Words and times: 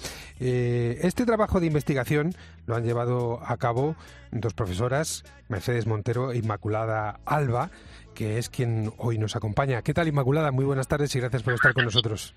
Eh, 0.41 0.99
este 1.03 1.27
trabajo 1.27 1.61
de 1.61 1.67
investigación 1.67 2.35
lo 2.67 2.77
han 2.77 2.85
llevado 2.85 3.41
a 3.45 3.57
cabo 3.57 3.97
dos 4.31 4.55
profesoras, 4.55 5.25
Mercedes 5.49 5.87
Montero 5.87 6.33
e 6.33 6.39
Inmaculada 6.39 7.21
Alba, 7.27 7.71
que 8.15 8.39
es 8.39 8.49
quien 8.49 8.93
hoy 8.99 9.19
nos 9.19 9.37
acompaña. 9.37 9.83
¿Qué 9.83 9.95
tal, 9.95 10.09
Inmaculada? 10.09 10.53
Muy 10.53 10.65
buenas 10.65 10.89
tardes 10.89 11.15
y 11.15 11.21
gracias 11.21 11.43
por 11.43 11.55
estar 11.55 11.75
con 11.75 11.85
nosotros. 11.85 12.35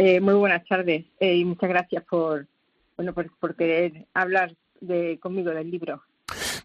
Eh, 0.00 0.20
muy 0.20 0.34
buenas 0.34 0.64
tardes 0.64 1.06
eh, 1.18 1.34
y 1.34 1.44
muchas 1.44 1.68
gracias 1.68 2.04
por 2.04 2.46
bueno 2.96 3.12
por, 3.12 3.36
por 3.38 3.56
querer 3.56 4.06
hablar 4.14 4.54
de, 4.80 5.18
conmigo 5.20 5.50
del 5.50 5.72
libro. 5.72 6.04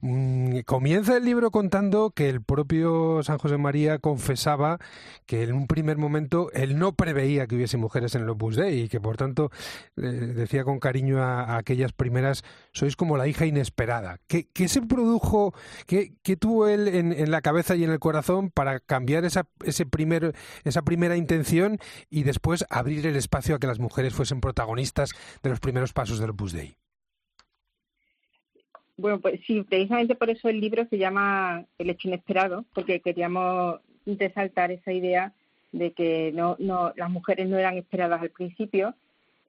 Mm, 0.06 0.60
Comienza 0.66 1.16
el 1.16 1.24
libro 1.24 1.50
contando 1.50 2.12
que 2.12 2.28
el 2.28 2.42
propio 2.44 3.24
San 3.24 3.38
José 3.38 3.58
María 3.58 4.00
confesaba 4.00 4.78
que 5.26 5.44
en 5.44 5.54
un 5.54 5.66
primer 5.66 5.98
momento 5.98 6.52
él 6.52 6.78
no 6.78 6.92
preveía 6.94 7.48
que 7.48 7.56
hubiese 7.56 7.78
mujeres 7.78 8.14
en 8.14 8.24
el 8.24 8.30
Opus 8.30 8.58
Dei 8.58 8.82
y 8.82 8.90
que 8.90 9.00
por 9.00 9.16
tanto 9.16 9.50
eh, 9.96 10.02
decía 10.02 10.66
con 10.66 10.80
cariño 10.80 11.24
a, 11.24 11.56
aquellas 11.56 11.94
primeras, 11.94 12.44
sois 12.74 12.98
como 12.98 13.16
la 13.16 13.28
hija 13.30 13.46
inesperada. 13.46 14.20
¿Qué, 14.28 14.50
qué 14.52 14.68
se 14.68 14.82
produjo, 14.82 15.54
qué, 15.88 16.12
qué 16.22 16.36
tuvo 16.36 16.68
él 16.68 16.90
en, 16.90 17.14
en 17.14 17.32
la 17.32 17.42
cabeza 17.42 17.78
y 17.78 17.86
en 17.86 17.92
el 17.92 18.00
corazón 18.00 18.52
para 18.52 18.82
cambiar 18.82 19.24
esa, 19.24 19.48
ese 19.64 19.86
primer, 19.86 20.36
esa 20.66 20.82
primera 20.82 21.16
intención 21.16 21.80
y 22.10 22.24
después 22.24 22.66
abrir 22.70 23.08
el 23.08 23.16
espacio 23.16 23.56
a 23.56 23.60
que 23.60 23.68
las 23.68 23.80
mujeres 23.80 24.14
fuesen 24.14 24.42
protagonistas 24.42 25.12
de 25.44 25.50
los 25.50 25.62
primeros 25.62 25.94
pasos 25.94 26.20
del 26.20 26.32
Opus 26.32 26.52
Dei? 26.52 26.83
Bueno, 28.98 29.20
pues 29.20 29.42
sí, 29.46 29.64
precisamente 29.64 30.16
por 30.16 30.30
eso 30.30 30.50
el 30.50 30.62
libro 30.62 30.86
se 30.90 30.98
llama 30.98 31.66
El 31.78 31.90
hecho 31.90 32.08
inesperado, 32.08 32.66
porque 32.74 33.02
queríamos 33.02 33.80
resaltar 34.06 34.72
esa 34.72 34.92
idea 34.92 35.34
de 35.72 35.92
que 35.94 36.32
no, 36.34 36.56
no, 36.60 36.94
las 36.96 37.10
mujeres 37.10 37.50
no 37.50 37.58
eran 37.58 37.78
esperadas 37.78 38.22
al 38.22 38.30
principio, 38.30 38.94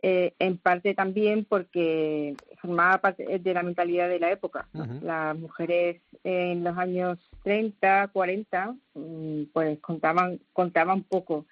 eh, 0.06 0.34
en 0.38 0.58
parte 0.58 0.94
también 0.94 1.46
porque 1.46 2.34
formaba 2.60 2.98
parte 2.98 3.38
de 3.38 3.54
la 3.54 3.62
mentalidad 3.62 4.06
de 4.06 4.18
la 4.18 4.30
época. 4.30 4.68
Las 5.02 5.34
mujeres 5.38 6.02
en 6.24 6.62
los 6.62 6.76
años 6.76 7.18
30, 7.42 8.08
40, 8.08 8.74
mm, 8.94 9.42
pues 9.52 9.78
contaban, 9.80 10.40
contaban 10.52 11.04
poco. 11.04 11.46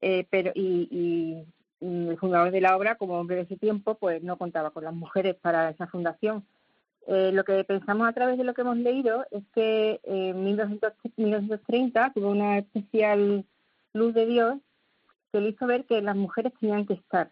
Eh, 0.00 0.26
pero 0.30 0.52
y, 0.54 0.88
y, 0.90 1.44
el 1.82 2.16
fundador 2.16 2.50
de 2.50 2.62
la 2.62 2.76
obra, 2.78 2.94
como 2.94 3.18
hombre 3.18 3.36
de 3.36 3.42
ese 3.42 3.56
tiempo, 3.56 3.96
pues 3.96 4.22
no 4.22 4.38
contaba 4.38 4.70
con 4.70 4.84
las 4.84 4.94
mujeres 4.94 5.34
para 5.34 5.68
esa 5.68 5.86
fundación. 5.86 6.46
Eh, 7.06 7.32
lo 7.32 7.44
que 7.44 7.64
pensamos 7.64 8.08
a 8.08 8.12
través 8.12 8.38
de 8.38 8.44
lo 8.44 8.54
que 8.54 8.60
hemos 8.60 8.76
leído 8.76 9.26
es 9.30 9.42
que 9.54 10.00
eh, 10.04 10.28
en 10.30 10.44
1900 10.44 10.92
1930 11.16 12.12
tuvo 12.14 12.30
una 12.30 12.58
especial 12.58 13.44
luz 13.92 14.14
de 14.14 14.26
Dios 14.26 14.58
que 15.32 15.40
le 15.40 15.48
hizo 15.48 15.66
ver 15.66 15.84
que 15.84 16.00
las 16.00 16.16
mujeres 16.16 16.52
tenían 16.60 16.86
que 16.86 16.94
estar. 16.94 17.30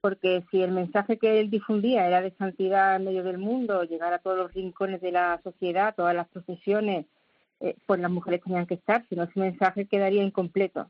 Porque 0.00 0.44
si 0.50 0.62
el 0.62 0.72
mensaje 0.72 1.18
que 1.18 1.40
él 1.40 1.50
difundía 1.50 2.06
era 2.06 2.22
de 2.22 2.32
santidad 2.32 2.96
en 2.96 3.04
medio 3.04 3.22
del 3.22 3.38
mundo, 3.38 3.84
llegar 3.84 4.12
a 4.12 4.18
todos 4.18 4.38
los 4.38 4.54
rincones 4.54 5.00
de 5.00 5.12
la 5.12 5.40
sociedad, 5.42 5.94
todas 5.94 6.14
las 6.14 6.28
profesiones, 6.28 7.06
eh, 7.60 7.76
pues 7.86 8.00
las 8.00 8.10
mujeres 8.10 8.42
tenían 8.42 8.66
que 8.66 8.74
estar, 8.74 9.04
si 9.08 9.16
no 9.16 9.24
ese 9.24 9.38
mensaje 9.38 9.86
quedaría 9.86 10.22
incompleto. 10.22 10.88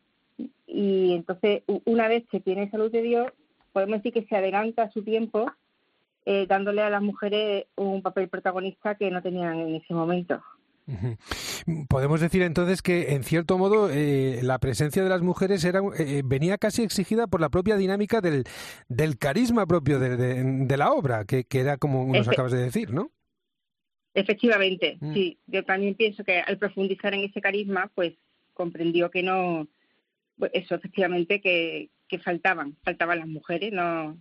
Y 0.67 1.15
entonces, 1.15 1.63
una 1.85 2.07
vez 2.09 2.25
que 2.31 2.41
tiene 2.41 2.65
esa 2.65 2.79
luz 2.79 2.93
de 2.93 3.03
Dios, 3.03 3.33
podemos 3.73 3.99
decir 3.99 4.13
que 4.13 4.29
se 4.29 4.37
adelanta 4.37 4.85
a 4.85 4.91
su 4.91 5.03
tiempo 5.03 5.51
eh, 6.31 6.47
dándole 6.47 6.83
a 6.83 6.91
las 6.91 7.01
mujeres 7.01 7.65
un 7.77 8.03
papel 8.03 8.29
protagonista 8.29 8.97
que 8.97 9.11
no 9.11 9.23
tenían 9.23 9.59
en 9.59 9.77
ese 9.77 9.95
momento. 9.95 10.43
Podemos 11.89 12.21
decir 12.21 12.43
entonces 12.43 12.81
que, 12.83 13.15
en 13.15 13.23
cierto 13.23 13.59
modo, 13.59 13.91
eh, 13.91 14.41
la 14.43 14.59
presencia 14.59 15.03
de 15.03 15.09
las 15.11 15.21
mujeres 15.23 15.65
era, 15.65 15.81
eh, 15.99 16.23
venía 16.25 16.57
casi 16.59 16.83
exigida 16.83 17.27
por 17.27 17.41
la 17.41 17.51
propia 17.51 17.77
dinámica 17.77 18.21
del, 18.21 18.45
del 18.89 19.19
carisma 19.19 19.67
propio 19.67 19.99
de, 19.99 20.17
de- 20.17 20.43
de 20.67 20.77
la 20.77 20.93
obra, 20.93 21.25
que, 21.25 21.45
que 21.45 21.61
era 21.61 21.77
como 21.77 22.07
nos 22.07 22.27
Efe- 22.27 22.33
acabas 22.33 22.53
de 22.53 22.59
decir, 22.63 22.93
¿no? 22.93 23.11
Efectivamente, 24.15 24.97
Mm. 25.01 25.15
sí. 25.15 25.39
Yo 25.47 25.65
también 25.65 25.95
pienso 25.95 26.25
que 26.25 26.41
al 26.41 26.59
profundizar 26.59 27.13
en 27.15 27.21
ese 27.21 27.41
carisma, 27.41 27.91
pues 27.95 28.15
comprendió 28.55 29.11
que 29.11 29.23
no, 29.23 29.69
pues 30.39 30.51
eso, 30.55 30.75
efectivamente, 30.75 31.41
que, 31.41 31.91
que 32.09 32.19
faltaban, 32.19 32.77
faltaban 32.83 33.19
las 33.19 33.29
mujeres. 33.29 33.73
No, 33.73 34.17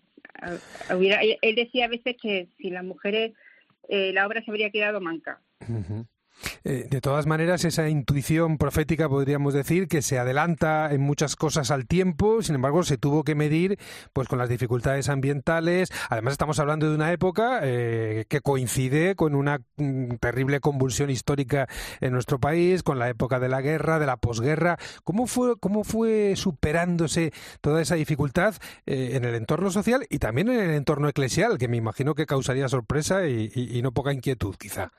hubiera, 0.95 1.21
él 1.21 1.55
decía 1.55 1.85
a 1.85 1.89
veces 1.89 2.15
que 2.21 2.49
sin 2.57 2.73
las 2.73 2.83
mujeres 2.83 3.33
eh, 3.89 4.11
la 4.13 4.27
obra 4.27 4.43
se 4.43 4.51
habría 4.51 4.69
quedado 4.69 5.01
manca. 5.01 5.41
Eh, 6.69 6.85
de 6.89 6.99
todas 6.99 7.27
maneras, 7.27 7.63
esa 7.63 7.87
intuición 7.87 8.57
profética 8.57 9.07
podríamos 9.07 9.53
decir 9.53 9.87
que 9.87 10.01
se 10.01 10.19
adelanta 10.19 10.93
en 10.93 10.99
muchas 10.99 11.37
cosas 11.37 11.71
al 11.71 11.87
tiempo, 11.87 12.41
sin 12.41 12.55
embargo, 12.55 12.83
se 12.83 12.97
tuvo 12.97 13.23
que 13.23 13.35
medir 13.35 13.79
pues 14.11 14.27
con 14.27 14.37
las 14.37 14.49
dificultades 14.49 15.07
ambientales. 15.07 15.93
Además, 16.09 16.33
estamos 16.33 16.59
hablando 16.59 16.89
de 16.89 16.95
una 16.95 17.13
época 17.13 17.61
eh, 17.63 18.25
que 18.27 18.41
coincide 18.41 19.15
con 19.15 19.33
una 19.33 19.61
mm, 19.77 20.15
terrible 20.19 20.59
convulsión 20.59 21.09
histórica 21.09 21.69
en 22.01 22.11
nuestro 22.11 22.37
país, 22.37 22.83
con 22.83 22.99
la 22.99 23.07
época 23.07 23.39
de 23.39 23.47
la 23.47 23.61
guerra, 23.61 23.97
de 23.97 24.05
la 24.05 24.17
posguerra. 24.17 24.77
¿Cómo 25.05 25.25
fue, 25.25 25.57
cómo 25.57 25.85
fue 25.85 26.33
superándose 26.35 27.31
toda 27.61 27.81
esa 27.81 27.95
dificultad 27.95 28.55
eh, 28.85 29.11
en 29.13 29.23
el 29.23 29.35
entorno 29.35 29.71
social 29.71 30.05
y 30.09 30.19
también 30.19 30.49
en 30.49 30.59
el 30.59 30.71
entorno 30.71 31.07
eclesial, 31.07 31.57
que 31.57 31.69
me 31.69 31.77
imagino 31.77 32.13
que 32.13 32.25
causaría 32.25 32.67
sorpresa 32.67 33.25
y, 33.25 33.81
no 33.81 33.93
poca 33.93 34.11
inquietud, 34.11 34.55
quizá? 34.59 34.91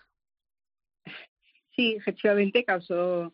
Sí, 1.78 1.94
efectivamente 1.97 2.65
causó 2.65 3.33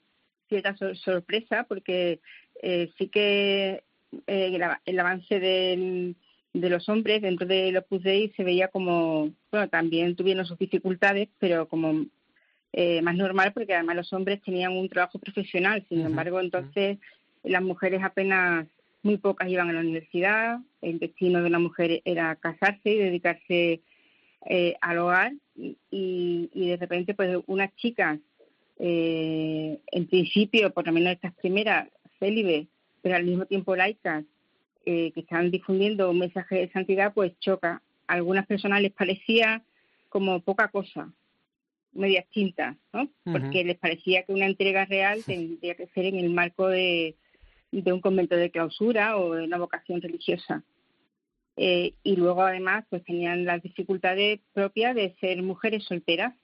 cierta 0.51 0.77
sor- 0.77 0.97
sorpresa 0.99 1.65
porque 1.67 2.21
eh, 2.63 2.91
sí 2.99 3.09
que 3.09 3.83
eh, 4.27 4.51
el, 4.55 4.63
av- 4.63 4.81
el 4.85 5.01
avance 5.01 5.41
del- 5.41 6.15
de 6.53 6.69
los 6.69 6.87
hombres 6.91 7.23
dentro 7.23 7.47
del 7.47 7.79
Opus 7.79 8.03
Dei 8.03 8.31
se 8.37 8.45
veía 8.45 8.69
como, 8.69 9.31
bueno, 9.51 9.69
también 9.71 10.15
tuvieron 10.15 10.45
sus 10.45 10.59
dificultades, 10.59 11.29
pero 11.39 11.67
como 11.69 12.05
eh, 12.75 13.01
más 13.01 13.17
normal 13.17 13.53
porque 13.55 13.75
además 13.75 13.97
los 13.97 14.13
hombres 14.13 14.43
tenían 14.43 14.73
un 14.77 14.91
trabajo 14.91 15.19
profesional. 15.19 15.85
Sin 15.89 16.03
embargo, 16.03 16.39
entonces 16.39 16.99
las 17.45 17.63
mujeres 17.63 18.03
apenas, 18.05 18.67
muy 19.03 19.17
pocas 19.17 19.49
iban 19.49 19.71
a 19.71 19.73
la 19.73 19.81
universidad, 19.81 20.59
el 20.83 20.99
destino 20.99 21.41
de 21.41 21.47
una 21.47 21.59
mujer 21.59 22.03
era 22.05 22.37
casarse 22.37 22.91
y 22.91 22.99
dedicarse 22.99 23.81
eh, 24.47 24.75
al 24.83 24.99
hogar 24.99 25.33
y, 25.57 25.77
y 25.91 26.69
de 26.69 26.77
repente 26.77 27.15
pues 27.15 27.39
unas 27.47 27.75
chicas 27.77 28.19
eh, 28.79 29.79
en 29.87 30.07
principio 30.07 30.71
por 30.73 30.87
lo 30.87 30.93
menos 30.93 31.13
estas 31.13 31.35
primeras 31.35 31.89
célibes 32.19 32.67
pero 33.03 33.17
al 33.17 33.25
mismo 33.25 33.47
tiempo 33.47 33.77
laicas 33.77 34.25
eh, 34.87 35.13
que 35.13 35.21
están 35.21 35.51
difundiendo 35.51 36.11
un 36.11 36.19
mensaje 36.19 36.57
de 36.57 36.73
santidad 36.73 37.13
pues 37.15 37.39
choca. 37.39 37.83
A 38.07 38.15
algunas 38.15 38.47
personas 38.47 38.83
les 38.83 38.93
parecía 38.93 39.63
como 40.09 40.41
poca 40.41 40.69
cosa 40.69 41.13
medias 41.93 42.27
tintas 42.31 42.77
¿no? 42.93 43.09
Porque 43.25 43.65
les 43.65 43.79
parecía 43.79 44.25
que 44.25 44.33
una 44.33 44.47
entrega 44.47 44.85
real 44.85 45.23
tendría 45.25 45.75
que 45.75 45.87
ser 45.89 46.07
en 46.07 46.17
el 46.17 46.31
marco 46.31 46.69
de, 46.69 47.15
de 47.71 47.93
un 47.93 48.01
convento 48.01 48.37
de 48.37 48.51
clausura 48.51 49.17
o 49.17 49.35
de 49.35 49.45
una 49.45 49.59
vocación 49.59 50.01
religiosa. 50.01 50.65
Eh, 51.57 51.95
y 52.03 52.17
luego 52.17 52.43
además 52.43 52.85
pues 52.91 53.05
tenían 53.05 53.45
las 53.45 53.63
dificultades 53.63 54.41
propias 54.53 54.95
de 54.95 55.15
ser 55.21 55.41
mujeres 55.43 55.85
solteras 55.85 56.35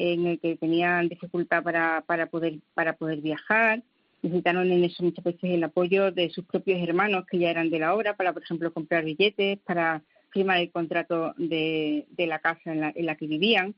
en 0.00 0.26
el 0.26 0.40
que 0.40 0.56
tenían 0.56 1.08
dificultad 1.08 1.62
para, 1.62 2.02
para 2.06 2.26
poder 2.26 2.58
para 2.74 2.94
poder 2.94 3.20
viajar 3.20 3.82
necesitaron 4.22 4.70
en 4.70 4.84
eso 4.84 5.02
muchas 5.02 5.24
veces 5.24 5.44
el 5.44 5.64
apoyo 5.64 6.10
de 6.12 6.30
sus 6.30 6.44
propios 6.44 6.80
hermanos 6.82 7.26
que 7.26 7.38
ya 7.38 7.50
eran 7.50 7.70
de 7.70 7.78
la 7.78 7.94
obra 7.94 8.16
para, 8.16 8.32
por 8.32 8.42
ejemplo, 8.42 8.72
comprar 8.72 9.04
billetes, 9.04 9.58
para 9.60 10.02
firmar 10.30 10.58
el 10.58 10.70
contrato 10.70 11.34
de, 11.36 12.06
de 12.10 12.26
la 12.26 12.38
casa 12.38 12.72
en 12.72 12.80
la, 12.80 12.92
en 12.94 13.06
la 13.06 13.16
que 13.16 13.26
vivían. 13.26 13.74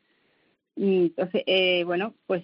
Entonces, 0.77 1.43
eh, 1.47 1.85
bueno, 1.85 2.15
pues, 2.27 2.43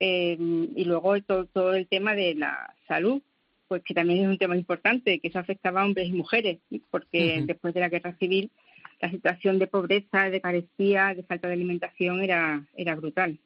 eh, 0.00 0.36
y 0.38 0.84
luego 0.84 1.20
todo, 1.22 1.46
todo 1.46 1.74
el 1.74 1.86
tema 1.86 2.14
de 2.14 2.34
la 2.34 2.74
salud, 2.86 3.22
pues 3.68 3.82
que 3.82 3.94
también 3.94 4.24
es 4.24 4.28
un 4.28 4.38
tema 4.38 4.56
importante, 4.56 5.18
que 5.20 5.28
eso 5.28 5.38
afectaba 5.38 5.82
a 5.82 5.84
hombres 5.84 6.08
y 6.08 6.12
mujeres, 6.12 6.58
porque 6.90 7.42
después 7.44 7.74
de 7.74 7.80
la 7.80 7.90
guerra 7.90 8.16
civil 8.18 8.50
la 9.00 9.10
situación 9.10 9.58
de 9.58 9.66
pobreza, 9.66 10.30
de 10.30 10.40
carestía, 10.40 11.14
de 11.14 11.22
falta 11.22 11.48
de 11.48 11.54
alimentación 11.54 12.20
era, 12.20 12.66
era 12.76 12.94
brutal. 12.94 13.38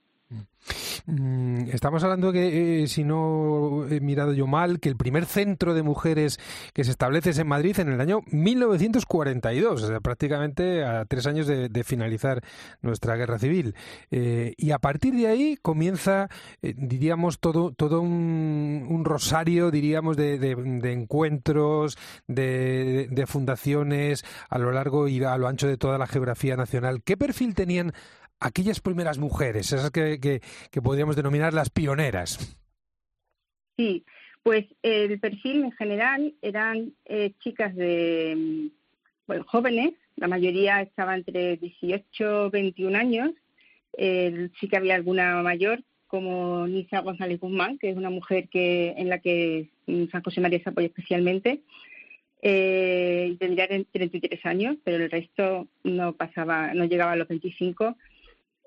Mm, 1.07 1.69
estamos 1.73 2.03
hablando 2.05 2.33
que, 2.33 2.83
eh, 2.83 2.87
si 2.89 3.05
no 3.05 3.87
he 3.89 4.01
mirado 4.01 4.33
yo 4.33 4.47
mal, 4.47 4.81
que 4.81 4.89
el 4.89 4.97
primer 4.97 5.27
centro 5.27 5.75
de 5.75 5.83
mujeres 5.83 6.39
que 6.73 6.85
se 6.85 6.91
establece 6.91 7.31
es 7.31 7.39
en 7.39 7.49
Madrid 7.49 7.79
en 7.79 7.89
el 7.89 8.01
año 8.01 8.21
1942, 8.31 9.83
o 9.83 9.87
sea, 9.87 10.01
prácticamente 10.01 10.85
a 10.85 11.05
tres 11.05 11.27
años 11.27 11.47
de, 11.47 11.83
finalizar 11.85 12.43
nuestra 12.81 13.17
guerra 13.17 13.41
civil. 13.41 13.75
Eh, 14.11 14.55
y 14.57 14.71
a 14.71 14.79
partir 14.79 15.15
de 15.15 15.27
ahí 15.27 15.59
comienza, 15.61 16.29
eh, 16.63 16.75
diríamos, 16.77 17.41
todo, 17.41 17.73
todo 17.73 18.01
un, 18.01 19.03
rosario, 19.05 19.73
diríamos, 19.73 20.17
de, 20.17 20.39
de 20.39 20.93
encuentros, 20.93 21.99
de, 22.29 23.25
fundaciones 23.27 24.25
a 24.49 24.59
lo 24.59 24.73
largo 24.73 25.09
y 25.09 25.23
a 25.23 25.37
lo 25.39 25.49
ancho 25.49 25.67
de 25.67 25.77
toda 25.77 25.99
la 25.99 26.07
geografía 26.07 26.57
nacional. 26.57 27.03
¿Qué 27.03 27.17
perfil 27.17 27.55
tenían 27.55 27.93
aquellas 28.43 28.81
primeras 28.81 29.19
mujeres, 29.19 29.73
esas 29.73 29.91
que, 29.91 30.19
que, 30.19 30.83
podríamos 30.83 31.17
denominar 31.17 31.55
las 31.55 31.71
pioneras. 31.71 32.59
Sí, 33.77 34.05
pues 34.43 34.67
el 34.83 35.19
perfil 35.21 35.65
en 35.65 35.73
general 35.73 36.35
eran 36.43 36.93
eh, 37.05 37.33
chicas 37.41 37.75
de, 37.75 38.71
jóvenes, 39.47 39.95
la 40.17 40.29
mayoría 40.29 40.83
estaba 40.83 41.15
entre 41.15 41.57
18 41.57 42.47
y 42.49 42.51
21 42.51 42.99
años, 42.99 43.31
sí 43.97 44.69
que 44.69 44.77
había 44.77 44.95
alguna 44.95 45.43
mayor, 45.43 45.83
como 46.07 46.67
Nisa 46.67 47.01
González 47.01 47.41
Guzmán, 47.41 47.79
que 47.79 47.89
es 47.89 47.97
una 47.97 48.11
mujer 48.11 48.49
que 48.51 48.91
en 48.99 49.09
la 49.09 49.21
que 49.21 49.71
San 49.87 50.23
José 50.23 50.43
María 50.43 50.63
se 50.63 50.69
apoya 50.69 50.89
especialmente, 50.89 51.63
eh, 52.43 53.37
tendría 53.39 53.69
33 53.69 54.45
años, 54.45 54.77
pero 54.85 55.03
el 55.03 55.11
resto 55.11 55.69
no 55.85 56.13
pasaba, 56.13 56.75
no 56.75 56.85
llegaba 56.85 57.13
a 57.13 57.17
los 57.17 57.29
25 57.29 57.97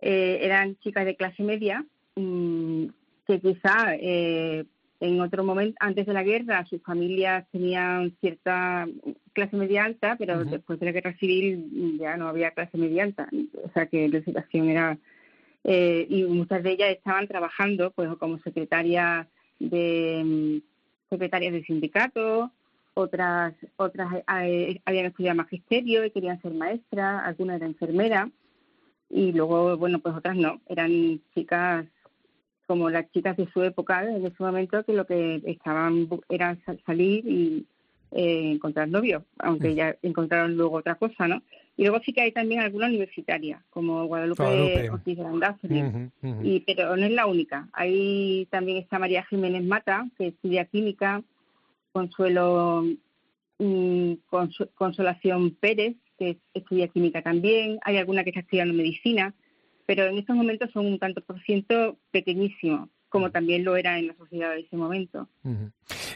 eh, 0.08 0.46
eran 0.46 0.76
chicas 0.82 1.04
de 1.04 1.16
clase 1.16 1.42
media 1.42 1.84
mm, 2.16 2.86
que 3.26 3.40
quizá 3.42 3.96
eh, 3.96 4.64
en 5.00 5.20
otro 5.20 5.44
momento, 5.44 5.76
antes 5.80 6.06
de 6.06 6.14
la 6.14 6.22
guerra, 6.22 6.64
sus 6.68 6.80
familias 6.84 7.48
tenían 7.52 8.16
cierta 8.22 8.88
clase 9.34 9.58
media 9.58 9.84
alta, 9.84 10.16
pero 10.16 10.46
después 10.46 10.80
de 10.80 10.86
la 10.86 10.92
guerra 10.92 11.18
civil 11.18 11.98
ya 12.00 12.18
no 12.18 12.28
había 12.28 12.52
clase 12.52 12.78
media 12.78 13.04
alta. 13.04 13.28
O 13.64 13.70
sea 13.74 13.88
que 13.88 14.08
la 14.08 14.22
situación 14.22 14.70
era. 14.70 14.96
Eh, 15.64 16.06
y 16.08 16.24
muchas 16.26 16.62
de 16.62 16.74
ellas 16.74 16.92
estaban 16.92 17.28
trabajando 17.28 17.90
pues 17.90 18.08
como 18.20 18.38
secretarias 18.38 19.26
de 19.58 20.22
mm, 20.24 21.10
secretarias 21.10 21.52
de 21.52 21.64
sindicatos, 21.64 22.52
otras 22.94 23.56
otras 23.76 24.08
habían 24.28 25.08
estudiado 25.08 25.36
magisterio 25.36 26.06
y 26.06 26.12
querían 26.12 26.40
ser 26.44 26.54
maestras, 26.54 27.24
alguna 27.26 27.56
era 27.56 27.66
enfermera 27.66 28.30
y 29.10 29.32
luego, 29.32 29.78
bueno, 29.78 30.00
pues 30.00 30.16
otras 30.16 30.36
no, 30.36 30.62
eran 30.68 31.22
chicas 31.34 31.86
como 32.68 32.90
las 32.90 33.10
chicas 33.12 33.38
de 33.38 33.48
su 33.52 33.62
época 33.64 34.04
en 34.04 34.26
ese 34.26 34.42
momento 34.44 34.84
que 34.84 34.94
lo 34.94 35.06
que 35.06 35.42
estaban 35.46 36.10
era 36.30 36.58
salir 36.86 37.26
y 37.28 37.66
eh, 38.12 38.52
encontrar 38.54 38.88
novios, 38.88 39.24
aunque 39.40 39.70
mm. 39.70 39.76
ya 39.76 39.96
encontraron 40.02 40.56
luego 40.56 40.78
otra 40.78 40.96
cosa, 40.96 41.28
¿no? 41.28 41.42
Y 41.78 41.84
luego 41.84 42.00
sí 42.04 42.14
que 42.14 42.22
hay 42.22 42.32
también 42.32 42.62
alguna 42.62 42.88
universitaria, 42.88 43.62
como 43.70 44.06
Guadalupe, 44.06 44.44
Guadalupe. 44.44 46.12
y 46.44 46.62
pero 46.62 46.96
no 46.96 47.06
es 47.06 47.12
la 47.12 47.26
única. 47.26 47.68
Hay 47.74 48.48
también 48.50 48.78
está 48.78 48.98
María 48.98 49.26
Jiménez 49.26 49.64
Mata, 49.64 50.08
que 50.18 50.28
estudia 50.28 50.66
química, 50.66 51.22
Consuelo 51.92 52.86
mm, 53.60 54.14
Consolación 54.76 55.52
Pérez, 55.56 55.98
que 56.18 56.38
estudia 56.54 56.88
química 56.88 57.22
también, 57.22 57.80
hay 57.84 57.98
alguna 57.98 58.24
que 58.24 58.30
está 58.32 58.42
estudiando 58.42 58.74
medicina, 58.74 59.34
pero 59.86 60.06
en 60.06 60.18
estos 60.18 60.36
momentos 60.36 60.72
son 60.72 60.86
un 60.86 61.00
tanto 61.00 61.22
por 61.22 61.42
ciento 61.44 61.98
pequeñísimo 62.12 62.90
como 63.16 63.32
también 63.32 63.64
lo 63.64 63.78
era 63.78 63.98
en 63.98 64.08
la 64.08 64.14
sociedad 64.16 64.50
de 64.50 64.60
ese 64.60 64.76
momento. 64.76 65.30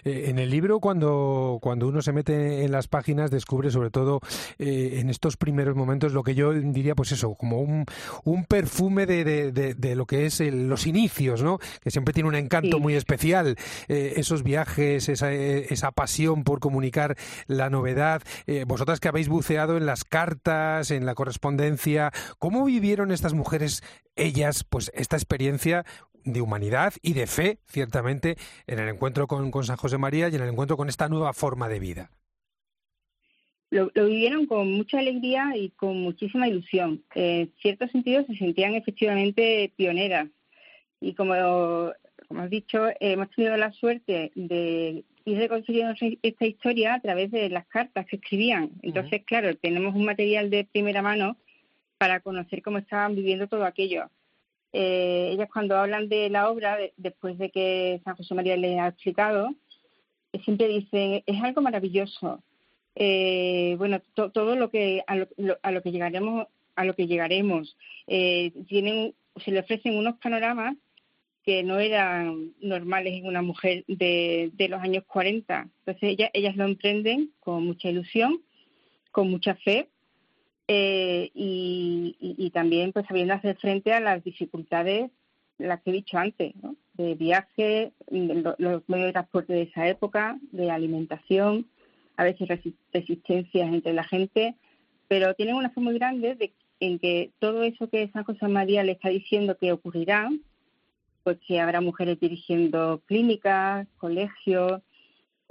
Eh, 0.04 0.26
en 0.28 0.38
el 0.38 0.50
libro, 0.50 0.82
cuando, 0.82 1.60
cuando 1.62 1.88
uno 1.88 2.02
se 2.02 2.12
mete 2.12 2.66
en 2.66 2.74
las 2.74 2.90
páginas, 2.90 3.32
descubre 3.32 3.72
sobre 3.72 3.90
todo 3.90 4.20
eh, 4.58 4.98
en 5.00 5.10
estos 5.10 5.38
primeros 5.38 5.78
momentos 5.78 6.12
lo 6.12 6.24
que 6.24 6.36
yo 6.36 6.52
diría, 6.52 6.96
pues 6.96 7.14
eso, 7.14 7.36
como 7.36 7.62
un, 7.62 7.86
un 8.26 8.44
perfume 8.44 9.06
de, 9.06 9.24
de, 9.54 9.96
lo 9.96 10.06
que 10.08 10.26
es 10.26 10.42
los 10.42 10.88
inicios, 10.88 11.42
¿no? 11.42 11.60
Que 11.82 11.90
siempre 11.90 12.14
tiene 12.14 12.28
un 12.28 12.36
encanto 12.36 12.80
muy 12.80 12.96
especial. 12.96 13.56
Eh, 13.88 14.16
esos 14.18 14.44
viajes, 14.44 15.08
esa, 15.08 15.32
esa 15.32 15.94
pasión 15.94 16.44
por 16.44 16.60
comunicar 16.60 17.16
la 17.48 17.70
novedad. 17.70 18.24
vosotras 18.68 19.00
que 19.00 19.08
habéis 19.08 19.30
buceado 19.30 19.78
en 19.78 19.86
las 19.86 20.04
cartas, 20.04 20.92
en 20.92 21.06
la 21.06 21.16
correspondencia, 21.16 22.12
¿cómo 22.40 22.66
vivieron 22.66 23.14
estas 23.14 23.34
mujeres, 23.34 23.84
ellas, 24.18 24.66
pues 24.66 24.92
esta 24.94 25.16
experiencia 25.16 25.86
de 26.24 26.42
humanidad 26.42 26.94
y 27.02 27.14
de 27.14 27.28
fe, 27.28 27.60
ciertamente, 27.66 28.36
en 28.68 28.80
el 28.80 28.90
encuentro 28.90 29.28
con, 29.28 29.52
San 29.64 29.78
José 29.78 29.98
María 29.98 30.30
y 30.30 30.36
en 30.36 30.42
el 30.42 30.50
encuentro 30.50 30.78
con 30.78 30.90
esta 30.90 31.10
nueva 31.10 31.34
forma 31.34 31.70
de 31.70 31.80
vida. 31.80 32.12
Lo, 33.72 33.90
vivieron 33.94 34.48
con 34.48 34.72
mucha 34.72 35.00
alegría 35.00 35.56
y 35.56 35.70
con 35.70 36.02
muchísima 36.02 36.48
ilusión. 36.48 37.04
En 37.14 37.52
cierto 37.62 37.88
sentido 37.88 38.26
se 38.26 38.36
sentían 38.36 38.74
efectivamente 38.74 39.72
pioneras. 39.76 40.28
Y 41.00 41.14
como, 41.14 41.34
como 42.28 42.42
has 42.42 42.50
dicho, 42.50 42.88
hemos 43.00 43.30
tenido 43.32 43.56
la 43.58 43.72
suerte 43.72 44.32
de 44.36 45.04
ir 45.26 45.38
reconstruyendo 45.38 45.94
esta 46.22 46.46
historia 46.46 46.96
a 46.96 47.00
través 47.00 47.32
de 47.32 47.50
las 47.50 47.68
cartas 47.68 48.08
que 48.08 48.16
escribían. 48.16 48.72
Entonces, 48.82 49.24
claro, 49.24 49.56
tenemos 49.56 49.96
un 49.96 50.06
material 50.06 50.50
de 50.50 50.66
primera 50.66 51.02
mano 51.02 51.38
para 52.00 52.22
conocer 52.22 52.62
cómo 52.64 52.80
estaban 52.80 53.16
viviendo 53.16 53.48
todo 53.48 53.66
aquello 53.66 54.10
eh, 54.72 55.32
ellas 55.34 55.50
cuando 55.52 55.78
hablan 55.78 56.10
de 56.10 56.30
la 56.30 56.50
obra, 56.50 56.78
después 56.98 57.38
de 57.38 57.50
que 57.50 58.02
San 58.04 58.16
José 58.16 58.36
María 58.36 58.56
les 58.58 58.80
ha 58.80 58.88
explicado, 58.88 59.50
eh, 60.34 60.40
siempre 60.44 60.68
dicen, 60.68 61.24
es 61.26 61.42
algo 61.42 61.62
maravilloso. 61.62 62.44
Eh, 62.96 63.76
bueno, 63.78 64.02
todo 64.14 64.56
lo 64.56 64.70
que 64.70 65.04
a 65.08 65.16
lo, 65.16 65.82
que 65.82 65.92
llegaremos, 65.92 66.48
a 66.76 66.84
lo 66.84 66.96
que 66.96 67.08
llegaremos, 67.08 67.78
eh, 68.08 68.52
tienen, 68.68 69.14
se 69.38 69.52
le 69.52 69.60
ofrecen 69.60 69.96
unos 69.96 70.18
panoramas 70.18 70.76
que 71.44 71.64
no 71.64 71.80
eran 71.80 72.54
normales 72.62 73.14
en 73.14 73.26
una 73.26 73.42
mujer 73.42 73.86
de, 73.88 74.52
de 74.54 74.70
los 74.70 74.82
años 74.82 75.04
40. 75.06 75.68
Entonces 75.80 76.04
ellas, 76.04 76.30
ellas 76.34 76.56
lo 76.56 76.66
emprenden 76.66 77.32
con 77.40 77.66
mucha 77.66 77.90
ilusión, 77.90 78.42
con 79.12 79.30
mucha 79.30 79.56
fe 79.56 79.88
eh, 80.72 81.32
y, 81.34 82.52
también 82.54 82.92
pues 82.94 83.08
sabiendo 83.08 83.34
hacer 83.34 83.58
frente 83.58 83.92
a 83.92 84.00
las 84.00 84.24
dificultades, 84.24 85.10
las 85.58 85.82
que 85.82 85.90
he 85.90 85.94
dicho 85.94 86.20
antes, 86.20 86.54
de 86.94 87.16
viaje, 87.16 87.92
los 88.12 88.88
medios 88.88 89.08
de 89.08 89.14
transporte 89.14 89.54
de 89.54 89.64
esa 89.64 89.88
época, 89.88 90.38
de 90.52 90.70
alimentación, 90.70 91.66
a 92.18 92.24
veces 92.24 92.48
resistencias 92.94 93.74
entre 93.74 93.94
la 93.94 94.04
gente, 94.04 94.56
pero 95.08 95.34
tienen 95.34 95.56
una 95.56 95.72
fe 95.72 95.82
muy 95.82 95.96
grande 95.96 96.36
de, 96.36 96.54
en 96.80 97.00
que 97.00 97.32
todo 97.40 97.64
eso 97.64 97.90
que 97.90 98.10
San 98.10 98.24
José 98.24 98.48
María 98.48 98.84
le 98.84 98.92
está 98.92 99.10
diciendo 99.10 99.58
que 99.58 99.72
ocurrirá, 99.72 100.30
pues 101.24 101.40
que 101.48 101.60
habrá 101.60 101.82
mujeres 101.82 102.20
dirigiendo 102.20 103.02
clínicas, 103.08 103.88
colegios, 103.98 104.84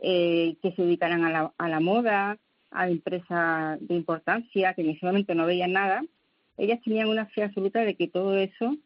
eh, 0.00 0.54
que 0.62 0.72
se 0.72 0.82
dedicarán 0.82 1.25
a 1.25 1.30
la, 1.30 1.52
a 1.58 1.68
la 1.68 1.80
moda, 1.80 2.38
a 2.70 2.88
empresas 2.88 3.78
de 3.80 3.94
importancia 3.94 4.75
que 4.75 4.82
momento 5.02 5.34
no 5.34 5.46
veían 5.46 5.72
nada, 5.72 6.02
ellas 6.56 6.80
tenían 6.84 7.08
una 7.08 7.26
fe 7.26 7.44
absoluta 7.44 7.80
de 7.80 7.94
que 7.94 8.08
todo 8.08 8.37
eso 8.37 8.76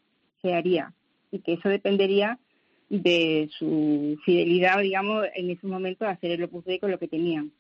se 0.41 0.55
haría 0.55 0.93
y 1.31 1.41
que 1.41 1.55
eso 1.55 1.69
dependería 1.69 2.39
de 2.91 3.49
su 3.59 4.19
fidelidad, 4.25 4.81
digamos, 4.81 5.27
en 5.35 5.51
ese 5.51 5.67
momento 5.67 6.05
a 6.05 6.11
hacer 6.11 6.33
el 6.33 6.45
opus 6.45 6.65
con 6.79 6.91
lo 6.91 6.99
que 6.99 7.09
tenían. 7.09 7.51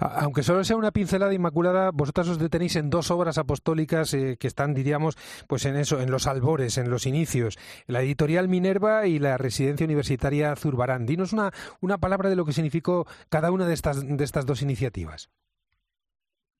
Aunque 0.00 0.42
solo 0.42 0.64
sea 0.64 0.76
una 0.76 0.92
pincelada 0.92 1.34
inmaculada, 1.34 1.90
vosotras 1.90 2.28
os 2.28 2.38
detenéis 2.38 2.76
en 2.76 2.90
dos 2.90 3.10
obras 3.10 3.38
apostólicas 3.38 4.14
eh, 4.14 4.36
que 4.38 4.46
están, 4.46 4.74
diríamos, 4.74 5.16
pues 5.46 5.64
en 5.66 5.76
eso, 5.76 6.00
en 6.00 6.10
los 6.10 6.26
albores, 6.26 6.78
en 6.78 6.90
los 6.90 7.06
inicios. 7.06 7.58
La 7.86 8.02
editorial 8.02 8.48
Minerva 8.48 9.06
y 9.06 9.18
la 9.18 9.38
residencia 9.38 9.84
universitaria 9.84 10.54
Zurbarán. 10.56 11.06
Dinos 11.06 11.32
una, 11.32 11.50
una 11.80 11.98
palabra 11.98 12.28
de 12.28 12.36
lo 12.36 12.44
que 12.44 12.52
significó 12.52 13.06
cada 13.28 13.50
una 13.50 13.66
de 13.66 13.74
estas, 13.74 14.06
de 14.06 14.24
estas 14.24 14.46
dos 14.46 14.62
iniciativas. 14.62 15.30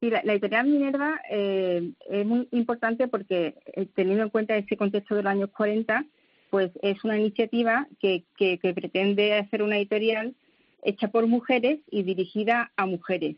Sí, 0.00 0.10
la, 0.10 0.20
editorial 0.20 0.66
Minerva 0.66 1.20
eh, 1.30 1.92
es 2.10 2.26
muy 2.26 2.48
importante 2.50 3.06
porque, 3.06 3.54
eh, 3.66 3.86
teniendo 3.94 4.24
en 4.24 4.30
cuenta 4.30 4.56
ese 4.56 4.76
contexto 4.76 5.14
de 5.14 5.22
los 5.22 5.30
años 5.30 5.50
40, 5.50 6.04
pues 6.50 6.72
es 6.82 7.04
una 7.04 7.16
iniciativa 7.16 7.86
que, 8.00 8.24
que, 8.36 8.58
pretende 8.74 9.34
hacer 9.38 9.62
una 9.62 9.78
editorial 9.78 10.34
hecha 10.82 11.08
por 11.08 11.26
mujeres 11.26 11.80
y 11.90 12.02
dirigida 12.02 12.72
a 12.76 12.86
mujeres. 12.86 13.36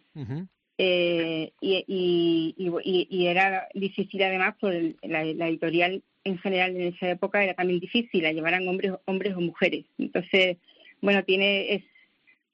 Eh, 0.76 1.52
y, 1.60 1.84
y, 2.58 3.26
era 3.26 3.68
difícil 3.74 4.22
además, 4.22 4.56
por 4.60 4.72
la, 5.02 5.22
editorial 5.22 6.02
en 6.24 6.38
general 6.38 6.74
en 6.74 6.94
esa 6.94 7.10
época 7.10 7.44
era 7.44 7.54
también 7.54 7.80
difícil, 7.80 8.22
la 8.22 8.32
llevaran 8.32 8.66
hombres, 8.66 8.92
hombres 9.04 9.34
o 9.34 9.40
mujeres. 9.40 9.84
Entonces, 9.98 10.56
bueno, 11.00 11.22
tiene 11.22 11.74
es 11.74 11.84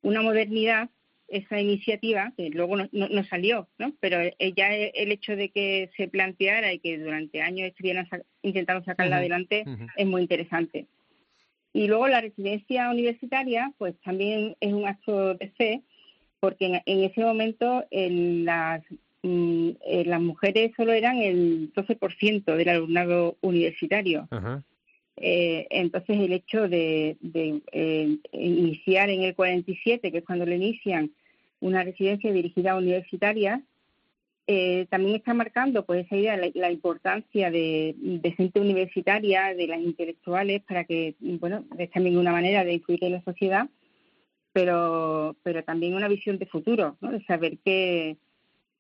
una 0.03 0.23
modernidad 0.23 0.91
esa 1.29 1.61
iniciativa, 1.61 2.33
que 2.37 2.51
luego 2.51 2.77
no, 2.77 2.89
no, 2.91 3.25
salió, 3.25 3.69
¿no? 3.79 3.95
pero 4.01 4.19
ya 4.57 4.75
el 4.75 5.13
hecho 5.13 5.37
de 5.37 5.51
que 5.51 5.89
se 5.97 6.09
planteara 6.09 6.73
y 6.73 6.81
que 6.81 6.99
durante 6.99 7.41
años 7.41 7.69
estuvieran 7.69 8.09
intentando 8.43 8.85
sacarla 8.85 9.19
adelante 9.19 9.65
es 9.97 10.07
muy 10.07 10.23
interesante. 10.23 10.87
Y 11.73 11.87
luego 11.87 12.09
la 12.09 12.21
residencia 12.21 12.91
universitaria, 12.91 13.73
pues 13.79 13.95
también 14.01 14.57
es 14.61 14.73
un 14.73 14.87
acto 14.87 15.35
de 15.35 15.51
fe, 15.51 15.83
porque 16.41 16.83
en, 16.85 17.05
ese 17.05 17.21
momento 17.21 17.85
las, 17.91 18.83
mm, 19.23 19.71
eh, 19.87 20.05
las 20.07 20.21
mujeres 20.21 20.73
solo 20.77 20.93
eran 20.93 21.19
el 21.19 21.73
12% 21.73 22.57
del 22.57 22.69
alumnado 22.69 23.37
universitario. 23.43 24.29
Eh, 25.17 25.67
entonces 25.69 26.19
el 26.19 26.33
hecho 26.33 26.67
de, 26.67 27.17
eh, 27.73 28.17
iniciar 28.33 29.11
en 29.11 29.23
el 29.23 29.35
47, 29.35 30.11
que 30.11 30.19
es 30.19 30.25
cuando 30.25 30.47
lo 30.47 30.55
inician, 30.55 31.11
una 31.61 31.85
residencia 31.85 32.33
dirigida 32.33 32.73
a 32.73 32.79
universitarias, 32.79 33.61
eh, 34.53 34.89
también 34.91 35.15
está 35.15 35.33
marcando 35.33 35.85
pues 35.85 36.05
esa 36.05 36.17
idea 36.17 36.37
la, 36.37 36.51
la 36.55 36.73
importancia 36.73 37.53
de, 37.53 37.95
gente 38.37 38.59
universitaria, 38.59 39.55
de 39.55 39.69
las 39.69 39.81
intelectuales, 39.81 40.61
para 40.65 40.83
que, 40.83 41.15
bueno, 41.21 41.65
es 41.79 41.89
también 41.93 42.19
una 42.19 42.33
manera 42.33 42.65
de 42.65 42.73
influir 42.73 43.05
en 43.05 43.13
la 43.13 43.23
sociedad, 43.23 43.69
pero, 44.53 45.37
pero 45.45 45.63
también 45.63 45.95
una 45.95 46.09
visión 46.09 46.37
de 46.39 46.47
futuro, 46.47 46.97
¿no? 47.01 47.13
de 47.13 47.23
saber 47.27 47.59
que, 47.65 48.17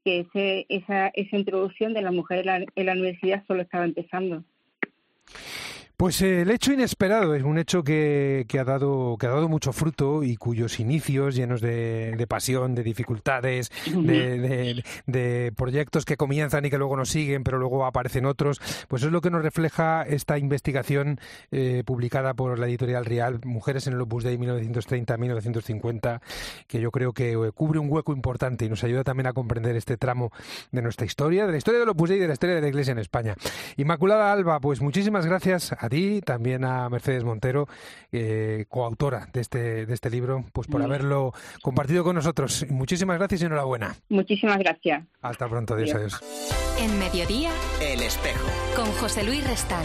que 0.04 0.20
ese, 0.20 0.66
esa, 0.68 1.06
esa 1.14 1.36
introducción 1.36 1.94
de 1.94 2.02
las 2.02 2.12
mujeres 2.12 2.66
en 2.74 2.86
la 2.86 2.92
universidad 2.92 3.44
solo 3.46 3.62
estaba 3.62 3.84
empezando. 3.84 4.42
Pues 6.00 6.22
el 6.22 6.50
hecho 6.50 6.72
inesperado 6.72 7.34
es 7.34 7.42
un 7.42 7.58
hecho 7.58 7.84
que, 7.84 8.46
ha 8.58 8.64
dado, 8.64 9.18
que 9.20 9.26
ha 9.26 9.28
dado 9.28 9.50
mucho 9.50 9.70
fruto 9.74 10.22
y 10.22 10.38
cuyos 10.38 10.80
inicios 10.80 11.34
llenos 11.34 11.60
de, 11.60 12.24
pasión, 12.26 12.74
de 12.74 12.82
dificultades, 12.82 13.70
de, 13.84 15.52
proyectos 15.54 16.06
que 16.06 16.16
comienzan 16.16 16.64
y 16.64 16.70
que 16.70 16.78
luego 16.78 16.96
no 16.96 17.04
siguen, 17.04 17.44
pero 17.44 17.58
luego 17.58 17.84
aparecen 17.84 18.24
otros, 18.24 18.62
pues 18.88 19.02
es 19.02 19.12
lo 19.12 19.20
que 19.20 19.28
nos 19.28 19.42
refleja 19.42 20.02
esta 20.04 20.38
investigación 20.38 21.20
eh, 21.50 21.82
publicada 21.84 22.32
por 22.32 22.58
la 22.58 22.66
editorial 22.66 23.04
Real, 23.04 23.38
Mujeres 23.44 23.86
en 23.86 23.92
el 23.92 24.00
Opus 24.00 24.24
Dei 24.24 24.38
1930-1950, 24.38 26.22
que 26.66 26.80
yo 26.80 26.92
creo 26.92 27.12
que 27.12 27.32
eh, 27.32 27.52
cubre 27.54 27.78
un 27.78 27.92
hueco 27.92 28.14
importante 28.14 28.64
y 28.64 28.70
nos 28.70 28.84
ayuda 28.84 29.04
también 29.04 29.26
a 29.26 29.34
comprender 29.34 29.76
este 29.76 29.98
tramo 29.98 30.32
de 30.72 30.80
nuestra 30.80 31.04
historia, 31.04 31.44
de 31.44 31.52
la 31.52 31.58
historia 31.58 31.80
del 31.80 31.90
Opus 31.90 32.08
Dei 32.08 32.16
y 32.16 32.22
de 32.22 32.28
la 32.28 32.32
historia 32.32 32.54
de 32.54 32.62
la 32.62 32.68
Iglesia 32.68 32.92
en 32.92 33.00
España. 33.00 33.34
Inmaculada 33.76 34.32
Alba, 34.32 34.60
pues 34.60 34.80
muchísimas 34.80 35.26
gracias 35.26 35.74
a 35.78 35.89
ti, 35.90 36.20
también 36.22 36.64
a 36.64 36.88
Mercedes 36.88 37.24
Montero, 37.24 37.68
eh, 38.12 38.64
coautora 38.68 39.28
de 39.32 39.40
este, 39.40 39.84
de 39.84 39.94
este 39.94 40.08
libro, 40.08 40.44
pues 40.52 40.66
por 40.66 40.82
haberlo 40.82 41.32
compartido 41.62 42.02
con 42.04 42.16
nosotros. 42.16 42.64
Muchísimas 42.70 43.18
gracias 43.18 43.42
y 43.42 43.44
enhorabuena. 43.44 43.94
Muchísimas 44.08 44.58
gracias. 44.58 45.04
Hasta 45.20 45.48
pronto, 45.48 45.74
adiós, 45.74 45.94
adiós. 45.94 46.20
En 46.80 46.98
mediodía, 46.98 47.50
El 47.82 48.00
Espejo. 48.00 48.48
Con 48.74 48.86
José 48.92 49.22
Luis 49.24 49.46
Restán. 49.46 49.84